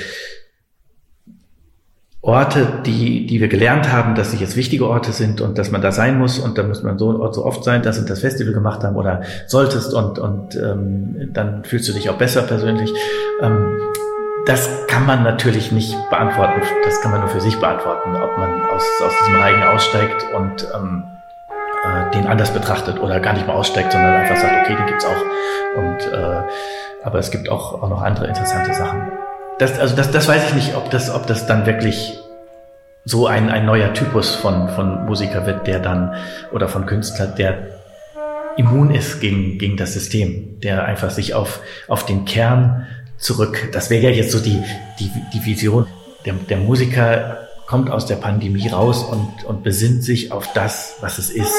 Orte, 2.22 2.68
die, 2.84 3.26
die 3.26 3.40
wir 3.40 3.48
gelernt 3.48 3.90
haben, 3.90 4.14
dass 4.14 4.30
sie 4.30 4.36
jetzt 4.36 4.54
wichtige 4.54 4.86
Orte 4.86 5.12
sind 5.12 5.40
und 5.40 5.56
dass 5.56 5.70
man 5.70 5.80
da 5.80 5.90
sein 5.90 6.18
muss 6.18 6.38
und 6.38 6.58
da 6.58 6.62
muss 6.62 6.82
man 6.82 6.98
so, 6.98 7.32
so 7.32 7.46
oft 7.46 7.64
sein, 7.64 7.82
dass 7.82 7.98
wir 7.98 8.06
das 8.06 8.20
Festival 8.20 8.52
gemacht 8.52 8.84
haben 8.84 8.96
oder 8.96 9.22
solltest 9.46 9.94
und, 9.94 10.18
und 10.18 10.54
ähm, 10.54 11.30
dann 11.32 11.64
fühlst 11.64 11.88
du 11.88 11.94
dich 11.94 12.10
auch 12.10 12.18
besser 12.18 12.42
persönlich. 12.42 12.92
Ähm, 13.40 13.78
das 14.44 14.68
kann 14.86 15.06
man 15.06 15.22
natürlich 15.22 15.72
nicht 15.72 15.96
beantworten. 16.10 16.60
Das 16.84 17.00
kann 17.00 17.10
man 17.10 17.20
nur 17.20 17.30
für 17.30 17.40
sich 17.40 17.58
beantworten, 17.58 18.14
ob 18.14 18.36
man 18.38 18.64
aus, 18.70 18.84
aus 19.02 19.12
diesem 19.20 19.40
Reigen 19.40 19.62
aussteigt 19.62 20.26
und 20.36 20.66
ähm, 20.74 21.04
äh, 21.84 22.10
den 22.14 22.26
anders 22.26 22.50
betrachtet 22.50 23.00
oder 23.00 23.20
gar 23.20 23.32
nicht 23.32 23.46
mal 23.46 23.54
aussteigt, 23.54 23.92
sondern 23.92 24.12
einfach 24.12 24.36
sagt, 24.36 24.64
okay, 24.64 24.76
den 24.76 24.86
gibt's 24.86 25.06
auch. 25.06 25.78
Und 25.78 26.12
äh, 26.12 26.42
aber 27.02 27.18
es 27.18 27.30
gibt 27.30 27.48
auch, 27.48 27.82
auch 27.82 27.88
noch 27.88 28.02
andere 28.02 28.26
interessante 28.26 28.74
Sachen. 28.74 29.10
Das, 29.60 29.78
also 29.78 29.94
das, 29.94 30.10
das 30.10 30.26
weiß 30.26 30.48
ich 30.48 30.54
nicht, 30.54 30.74
ob 30.74 30.90
das, 30.90 31.10
ob 31.10 31.26
das 31.26 31.46
dann 31.46 31.66
wirklich 31.66 32.18
so 33.04 33.26
ein, 33.26 33.50
ein 33.50 33.66
neuer 33.66 33.92
Typus 33.92 34.34
von, 34.34 34.70
von 34.70 35.04
Musiker 35.04 35.44
wird, 35.44 35.66
der 35.66 35.80
dann, 35.80 36.14
oder 36.50 36.66
von 36.66 36.86
Künstler, 36.86 37.26
der 37.26 37.78
immun 38.56 38.90
ist 38.90 39.20
gegen, 39.20 39.58
gegen 39.58 39.76
das 39.76 39.92
System, 39.92 40.60
der 40.60 40.86
einfach 40.86 41.10
sich 41.10 41.34
auf, 41.34 41.60
auf 41.88 42.06
den 42.06 42.24
Kern 42.24 42.86
zurück, 43.18 43.68
das 43.72 43.90
wäre 43.90 44.04
ja 44.04 44.10
jetzt 44.10 44.32
so 44.32 44.40
die, 44.40 44.62
die, 44.98 45.12
die 45.34 45.44
Vision. 45.44 45.86
Der, 46.24 46.32
der 46.32 46.56
Musiker 46.56 47.46
kommt 47.66 47.90
aus 47.90 48.06
der 48.06 48.16
Pandemie 48.16 48.68
raus 48.68 49.04
und, 49.04 49.44
und 49.44 49.62
besinnt 49.62 50.04
sich 50.04 50.32
auf 50.32 50.50
das, 50.54 50.94
was 51.02 51.18
es 51.18 51.28
ist. 51.28 51.54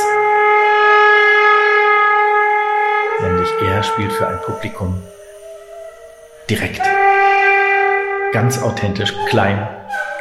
Nämlich 3.22 3.50
er 3.63 3.84
spielt 3.84 4.12
für 4.12 4.27
ein 4.27 4.41
Publikum 4.41 5.00
direkt. 6.50 6.81
Ganz 8.33 8.61
authentisch, 8.61 9.13
klein, 9.29 9.67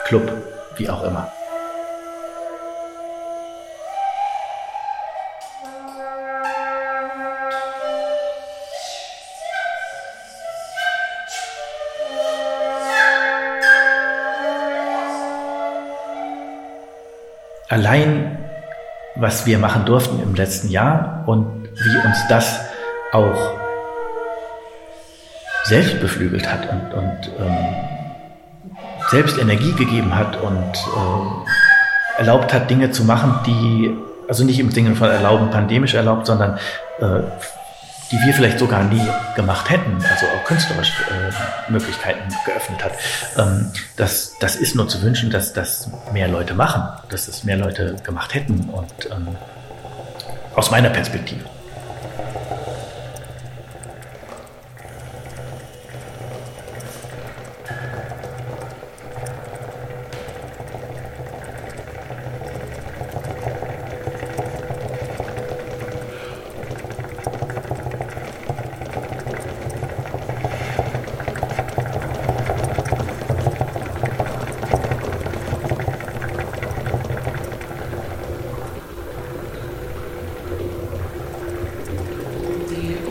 Club, 0.05 0.33
wie 0.77 0.89
auch 0.89 1.05
immer. 1.05 1.31
allein, 17.71 18.37
was 19.15 19.47
wir 19.47 19.59
machen 19.59 19.85
durften 19.87 20.21
im 20.23 20.35
letzten 20.35 20.69
Jahr 20.69 21.25
und 21.27 21.69
wie 21.73 22.07
uns 22.07 22.19
das 22.29 22.61
auch 23.13 23.59
selbst 25.65 26.01
beflügelt 26.01 26.51
hat 26.51 26.69
und, 26.71 26.93
und 26.93 27.31
ähm, 27.39 28.00
selbst 29.11 29.39
Energie 29.39 29.73
gegeben 29.73 30.15
hat 30.17 30.41
und 30.41 30.75
äh, 30.75 32.19
erlaubt 32.19 32.53
hat, 32.53 32.71
Dinge 32.71 32.91
zu 32.93 33.05
machen, 33.05 33.41
die, 33.47 33.97
also 34.29 34.45
nicht 34.45 34.61
im 34.61 34.71
Sinne 34.71 34.95
von 34.95 35.11
erlauben, 35.11 35.51
pandemisch 35.51 35.95
erlaubt, 35.95 36.27
sondern 36.27 36.59
äh, 37.01 37.23
die 38.13 38.19
wir 38.25 38.35
vielleicht 38.35 38.59
sogar 38.59 38.83
nie 38.85 39.07
gemacht 39.37 39.71
hätten, 39.71 39.97
also 40.11 40.27
auch 40.27 40.45
künstlerisch 40.45 40.93
äh, 41.11 41.71
Möglichkeiten 41.71 42.29
geöffnet 42.45 42.85
hat. 42.85 42.93
Ähm, 43.37 43.71
das, 43.97 44.35
das 44.41 44.57
ist 44.57 44.75
nur 44.75 44.89
zu 44.89 45.03
wünschen, 45.03 45.31
dass 45.31 45.53
das 45.53 45.91
mehr 46.13 46.29
Leute 46.29 46.55
machen, 46.55 46.83
dass 47.09 47.27
das 47.27 47.45
mehr 47.45 47.57
Leute 47.57 47.97
gemacht 48.03 48.35
hätten 48.35 48.69
und 48.71 48.93
ähm, 49.11 49.37
aus 50.55 50.71
meiner 50.71 50.91
Perspektive. 50.91 51.45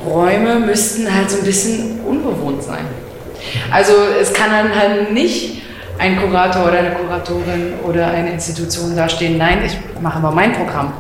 Räume 0.10 0.59
müssten 0.70 1.14
halt 1.14 1.30
so 1.30 1.40
ein 1.40 1.44
bisschen 1.44 2.00
unbewohnt 2.06 2.64
sein. 2.64 2.86
Also 3.72 3.94
es 4.22 4.34
kann 4.34 4.52
dann 4.52 4.76
halt 4.76 5.12
nicht 5.12 5.64
ein 5.98 6.18
Kurator 6.20 6.68
oder 6.68 6.80
eine 6.80 6.92
Kuratorin 6.92 7.74
oder 7.84 8.08
eine 8.08 8.32
Institution 8.32 8.96
dastehen, 8.96 9.38
nein, 9.38 9.60
ich 9.66 9.78
mache 10.02 10.18
aber 10.20 10.32
mein 10.32 10.54
Programm, 10.54 10.94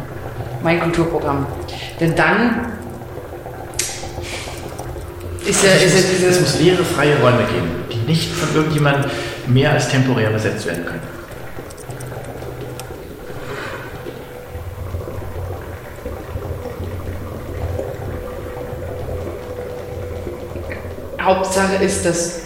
mein 0.64 0.80
Kulturprogramm. 0.80 1.46
Denn 2.00 2.16
dann 2.16 2.74
ist 5.46 5.64
ja, 5.64 5.72
ist 5.72 5.96
ja 5.96 6.02
diese... 6.12 6.28
Es 6.28 6.42
muss 6.42 6.60
leere, 6.60 6.84
freie 6.84 7.16
Räume 7.22 7.44
geben, 7.54 7.72
die 7.92 8.10
nicht 8.10 8.32
von 8.34 8.54
irgendjemandem 8.56 9.10
mehr 9.48 9.72
als 9.72 9.90
temporär 9.90 10.30
besetzt 10.32 10.66
werden 10.66 10.86
können. 10.86 11.09
Hauptsache 21.30 21.84
ist, 21.84 22.06
dass 22.06 22.40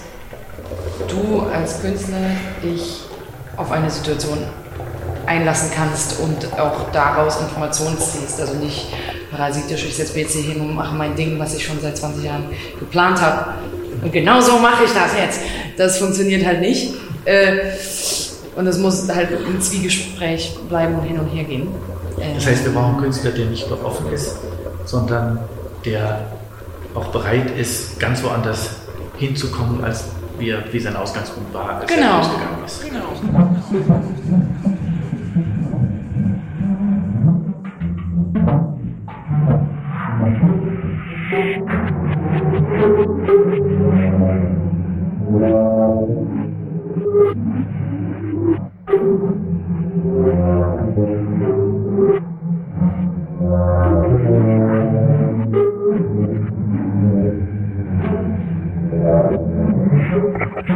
du 1.07 1.41
als 1.53 1.81
Künstler 1.81 2.31
dich 2.61 3.01
auf 3.55 3.71
eine 3.71 3.89
Situation 3.89 4.39
einlassen 5.25 5.69
kannst 5.73 6.19
und 6.19 6.59
auch 6.59 6.91
daraus 6.91 7.39
Informationen 7.39 7.97
ziehst. 7.97 8.41
Also 8.41 8.55
nicht 8.55 8.87
parasitisch, 9.31 9.85
ich 9.85 9.95
setze 9.95 10.13
BC 10.13 10.31
hin 10.31 10.61
und 10.61 10.75
mache 10.75 10.95
mein 10.95 11.15
Ding, 11.15 11.39
was 11.39 11.55
ich 11.55 11.65
schon 11.65 11.79
seit 11.81 11.97
20 11.97 12.25
Jahren 12.25 12.45
geplant 12.77 13.21
habe. 13.21 13.53
Und 14.01 14.11
genau 14.11 14.41
so 14.41 14.57
mache 14.57 14.83
ich 14.83 14.91
das 14.91 15.17
jetzt. 15.17 15.39
Das 15.77 15.97
funktioniert 15.97 16.45
halt 16.45 16.59
nicht. 16.59 16.93
Äh, 17.23 17.71
und 18.57 18.67
es 18.67 18.77
muss 18.77 19.07
halt 19.09 19.29
im 19.31 19.61
Zwiegespräch 19.61 20.57
bleiben 20.67 20.95
und 20.95 21.03
hin 21.03 21.19
und 21.19 21.29
her 21.29 21.45
gehen. 21.45 21.69
Das 22.35 22.45
heißt, 22.45 22.65
wir 22.65 22.73
brauchen 22.73 22.95
einen 22.95 23.01
Künstler, 23.03 23.31
der 23.31 23.45
nicht 23.45 23.71
offen 23.71 24.11
ist, 24.11 24.35
sondern 24.85 25.39
der 25.85 26.27
auch 26.95 27.07
bereit 27.07 27.51
ist, 27.57 27.99
ganz 27.99 28.23
woanders 28.23 28.81
hinzukommen, 29.17 29.83
als 29.83 30.05
wie, 30.37 30.53
wie 30.71 30.79
sein 30.79 30.95
Ausgangspunkt 30.95 31.53
war, 31.53 31.77
als 31.77 31.87
genau. 31.87 32.01
er 32.01 32.17
losgegangen 32.17 32.65
ist. 32.65 32.83
Genau. 32.83 33.03
Die 60.65 60.71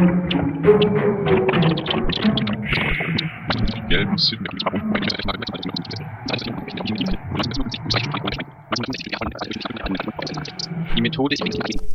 Methode 11.00 11.36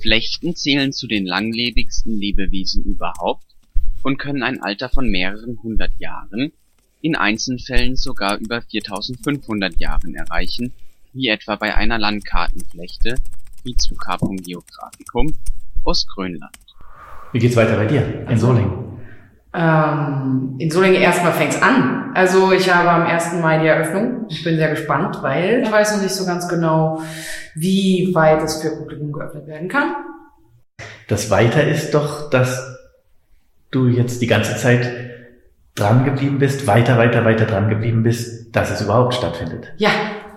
Flechten 0.02 0.56
zählen 0.56 0.92
zu 0.92 1.06
den 1.06 1.28
langlebigsten 1.28 2.18
Lebewesen 2.18 2.84
überhaupt 2.84 3.46
und 4.02 4.18
können 4.18 4.42
ein 4.42 4.60
Alter 4.64 4.90
von 4.90 5.08
mehreren 5.08 5.60
hundert 5.62 5.92
Jahren, 6.00 6.52
in 7.02 7.16
Einzelfällen 7.16 7.96
sogar 7.96 8.38
über 8.38 8.64
4500 8.64 9.80
Jahren 9.80 10.16
erreichen, 10.16 10.74
wie 11.14 11.28
etwa 11.28 11.58
bei 11.58 11.76
einer 11.76 12.00
Landkartenflechte 12.00 13.18
(Rhizocarpum 13.64 14.38
geographicum) 14.38 15.38
aus 15.84 16.08
Grönland. 16.08 16.63
Wie 17.34 17.40
geht's 17.40 17.56
weiter 17.56 17.76
bei 17.76 17.86
dir 17.86 18.28
in 18.30 18.38
Solingen? 18.38 18.84
Ähm, 19.56 20.56
in 20.60 20.70
Solingen 20.70 21.02
erstmal 21.02 21.34
fängt's 21.34 21.62
an. 21.62 22.12
Also 22.14 22.52
ich 22.52 22.74
habe 22.74 22.90
am 22.90 23.04
1. 23.04 23.34
Mai 23.42 23.58
die 23.58 23.68
Eröffnung. 23.68 24.28
Ich 24.30 24.44
bin 24.44 24.56
sehr 24.56 24.70
gespannt, 24.70 25.18
weil 25.22 25.64
ich 25.64 25.72
weiß 25.72 25.96
noch 25.96 26.04
nicht 26.04 26.14
so 26.14 26.26
ganz 26.26 26.48
genau, 26.48 27.02
wie 27.56 28.12
weit 28.14 28.44
es 28.44 28.62
für 28.62 28.70
Publikum 28.78 29.12
geöffnet 29.12 29.48
werden 29.48 29.68
kann. 29.68 29.96
Das 31.08 31.32
Weiter 31.32 31.68
ist 31.68 31.96
doch, 31.96 32.30
dass 32.30 32.78
du 33.72 33.88
jetzt 33.88 34.22
die 34.22 34.28
ganze 34.28 34.56
Zeit 34.56 34.92
dran 35.74 36.06
geblieben 36.06 36.38
bist, 36.38 36.68
weiter, 36.68 37.00
weiter, 37.00 37.26
weiter 37.26 37.46
dran 37.46 37.68
geblieben 37.68 38.04
bist, 38.04 38.56
dass 38.56 38.70
es 38.70 38.82
überhaupt 38.82 39.16
stattfindet. 39.16 39.74
Ja. 39.78 39.90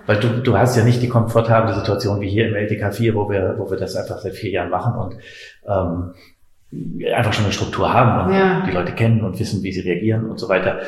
Weil 0.07 0.19
du, 0.19 0.41
du 0.41 0.57
hast 0.57 0.75
ja 0.75 0.83
nicht 0.83 1.01
die 1.03 1.09
komfortable 1.09 1.75
Situation 1.75 2.21
wie 2.21 2.29
hier 2.29 2.47
im 2.47 2.55
LTK 2.55 2.91
4, 2.91 3.13
wo 3.13 3.29
wir, 3.29 3.55
wo 3.59 3.69
wir 3.69 3.77
das 3.77 3.95
einfach 3.95 4.17
seit 4.17 4.33
vier 4.33 4.51
Jahren 4.51 4.71
machen 4.71 4.95
und 4.95 5.17
ähm, 5.67 6.13
einfach 7.15 7.33
schon 7.33 7.45
eine 7.45 7.53
Struktur 7.53 7.93
haben 7.93 8.27
und 8.27 8.33
Ja. 8.37 8.63
die 8.65 8.71
Leute 8.71 8.91
kennen 8.93 9.21
und 9.23 9.39
wissen, 9.39 9.63
wie 9.63 9.71
sie 9.71 9.81
reagieren 9.81 10.25
und 10.29 10.37
so 10.39 10.49
weiter. 10.49 10.81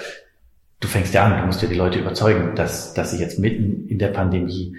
Du 0.79 0.87
fängst 0.87 1.13
ja 1.13 1.25
an, 1.25 1.39
du 1.39 1.45
musst 1.45 1.61
ja 1.61 1.67
die 1.67 1.75
Leute 1.75 1.99
überzeugen, 1.99 2.55
dass, 2.55 2.93
dass 2.93 3.11
sie 3.11 3.19
jetzt 3.21 3.39
mitten 3.39 3.87
in 3.89 3.99
der 3.99 4.07
Pandemie 4.09 4.75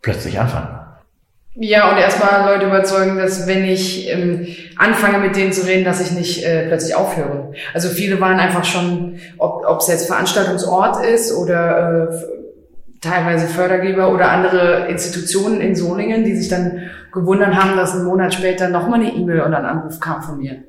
plötzlich 0.00 0.38
anfangen. 0.38 0.78
Ja, 1.54 1.90
und 1.90 1.98
erstmal 1.98 2.50
Leute 2.54 2.66
überzeugen, 2.66 3.18
dass 3.18 3.46
wenn 3.46 3.64
ich 3.66 4.08
ähm, 4.08 4.46
anfange 4.78 5.18
mit 5.18 5.36
denen 5.36 5.52
zu 5.52 5.66
reden, 5.66 5.84
dass 5.84 6.00
ich 6.00 6.16
nicht 6.16 6.42
äh, 6.46 6.66
plötzlich 6.66 6.94
aufhöre. 6.94 7.52
Also 7.74 7.90
viele 7.90 8.18
waren 8.22 8.40
einfach 8.40 8.64
schon, 8.64 9.18
ob 9.36 9.80
es 9.80 9.88
jetzt 9.88 10.06
Veranstaltungsort 10.06 11.04
ist 11.04 11.30
oder 11.36 12.08
äh, 12.10 12.41
teilweise 13.02 13.48
Fördergeber 13.48 14.10
oder 14.12 14.30
andere 14.30 14.88
Institutionen 14.88 15.60
in 15.60 15.74
Solingen, 15.74 16.24
die 16.24 16.36
sich 16.36 16.48
dann 16.48 16.90
gewundert 17.12 17.54
haben, 17.54 17.76
dass 17.76 17.94
einen 17.94 18.04
Monat 18.04 18.32
später 18.32 18.68
nochmal 18.68 19.00
eine 19.00 19.12
E-Mail 19.12 19.40
und 19.42 19.54
ein 19.54 19.66
Anruf 19.66 20.00
kam 20.00 20.22
von 20.22 20.38
mir. 20.38 20.64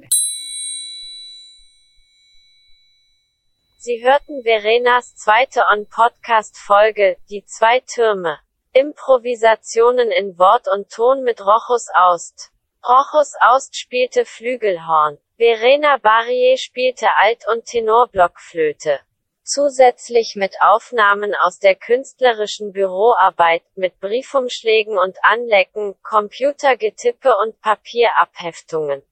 Sie 3.78 4.02
hörten 4.02 4.44
Verenas 4.44 5.16
zweite 5.16 5.64
On-Podcast-Folge, 5.72 7.18
Die 7.30 7.44
zwei 7.46 7.82
Türme. 7.82 8.40
Improvisationen 8.72 10.10
in 10.10 10.40
Wort 10.40 10.68
und 10.74 10.90
Ton 10.90 11.24
mit 11.24 11.42
Rochus 11.42 11.88
Aust. 11.94 12.52
Rochus 12.88 13.34
Aust 13.42 13.78
spielte 13.78 14.26
Flügelhorn. 14.26 15.18
Verena 15.38 15.98
Barrier 15.98 16.58
spielte 16.58 17.08
Alt- 17.18 17.46
und 17.54 17.66
Tenorblockflöte. 17.66 19.00
Zusätzlich 19.44 20.36
mit 20.36 20.56
Aufnahmen 20.62 21.36
aus 21.36 21.60
der 21.60 21.76
künstlerischen 21.76 22.72
Büroarbeit, 22.72 23.64
mit 23.76 24.00
Briefumschlägen 24.00 24.98
und 24.98 25.18
Anlecken, 25.22 25.96
Computergetippe 26.02 27.36
und 27.38 27.60
Papierabheftungen 27.62 29.04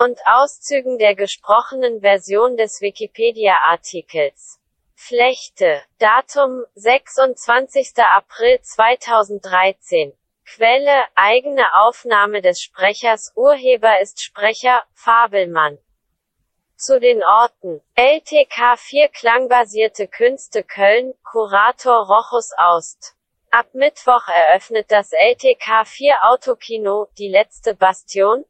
und 0.00 0.18
Auszügen 0.26 0.98
der 0.98 1.14
gesprochenen 1.14 2.00
Version 2.00 2.56
des 2.56 2.80
Wikipedia-Artikels. 2.80 4.58
Flechte. 4.94 5.82
Datum 5.98 6.64
26. 6.74 7.92
April 7.98 8.60
2013. 8.62 10.14
Quelle 10.46 11.04
eigene 11.14 11.64
Aufnahme 11.74 12.40
des 12.40 12.62
Sprechers 12.62 13.32
Urheber 13.36 14.00
ist 14.00 14.22
Sprecher 14.22 14.82
Fabelmann. 14.94 15.78
Zu 16.82 16.98
den 16.98 17.22
Orten. 17.22 17.82
LTK 17.94 18.78
4 18.78 19.08
Klangbasierte 19.08 20.08
Künste 20.08 20.64
Köln, 20.64 21.12
Kurator 21.22 22.06
Rochus 22.06 22.52
Aust. 22.56 23.16
Ab 23.50 23.66
Mittwoch 23.74 24.26
eröffnet 24.28 24.90
das 24.90 25.12
LTK 25.12 25.86
4 25.86 26.14
Autokino, 26.22 27.08
die 27.18 27.28
letzte 27.28 27.74
Bastion, 27.74 28.46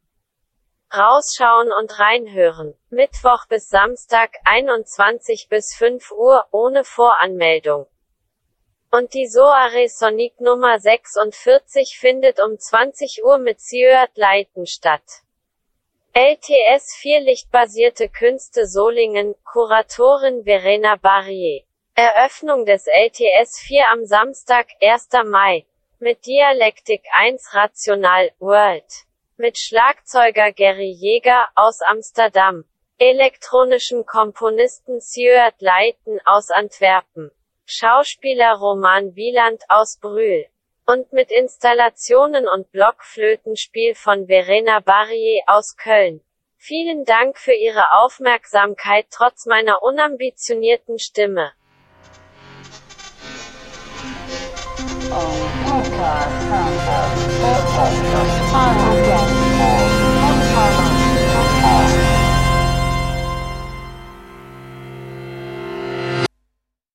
Rausschauen 0.96 1.72
und 1.72 1.98
reinhören. 1.98 2.76
Mittwoch 2.90 3.46
bis 3.48 3.68
Samstag 3.68 4.30
21 4.44 5.48
bis 5.48 5.74
5 5.74 6.12
Uhr 6.12 6.46
ohne 6.52 6.84
Voranmeldung. 6.84 7.88
Und 8.92 9.12
die 9.14 9.26
Soare 9.26 9.88
Sonic 9.88 10.40
Nummer 10.40 10.78
46 10.78 11.98
findet 11.98 12.38
um 12.38 12.56
20 12.56 13.24
Uhr 13.24 13.38
mit 13.38 13.60
Siört 13.60 14.16
Leiten 14.16 14.68
statt. 14.68 15.24
LTS 16.12 16.96
4 16.96 17.20
Lichtbasierte 17.20 18.08
Künste 18.08 18.66
Solingen, 18.66 19.36
Kuratorin 19.44 20.42
Verena 20.42 20.96
Barrier. 20.96 21.62
Eröffnung 21.94 22.66
des 22.66 22.88
LTS 22.88 23.60
4 23.60 23.88
am 23.92 24.04
Samstag, 24.04 24.66
1. 24.82 25.08
Mai. 25.26 25.66
Mit 26.00 26.26
Dialektik 26.26 27.04
1 27.16 27.54
Rational, 27.54 28.32
World 28.40 29.06
mit 29.36 29.56
Schlagzeuger 29.56 30.50
Gary 30.52 30.90
Jäger 30.90 31.46
aus 31.54 31.80
Amsterdam, 31.80 32.64
elektronischen 32.98 34.04
Komponisten 34.04 35.00
Sieur 35.00 35.52
Leiten 35.60 36.20
aus 36.24 36.50
Antwerpen, 36.50 37.30
Schauspieler 37.66 38.54
Roman 38.54 39.14
Wieland 39.14 39.62
aus 39.68 39.96
Brühl 39.96 40.44
und 40.90 41.12
mit 41.12 41.30
Installationen 41.30 42.48
und 42.48 42.72
Blockflötenspiel 42.72 43.94
von 43.94 44.26
Verena 44.26 44.80
Barrier 44.80 45.42
aus 45.46 45.76
Köln. 45.76 46.20
Vielen 46.56 47.04
Dank 47.04 47.38
für 47.38 47.52
Ihre 47.52 47.92
Aufmerksamkeit 47.92 49.06
trotz 49.10 49.46
meiner 49.46 49.82
unambitionierten 49.82 50.98
Stimme. 50.98 51.52
Podcast. 55.08 56.28
Podcast. 57.40 58.52
Podcast. 58.52 59.49